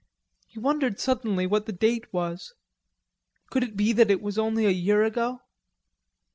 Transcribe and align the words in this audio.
He 0.47 0.57
wondered 0.57 0.99
suddenly 0.99 1.45
what 1.45 1.67
the 1.67 1.71
date 1.71 2.11
was. 2.11 2.55
Could 3.51 3.61
it 3.63 3.77
be 3.77 3.93
that 3.93 4.09
it 4.09 4.19
was 4.19 4.39
only 4.39 4.65
a 4.65 4.71
year 4.71 5.03
ago? 5.03 5.41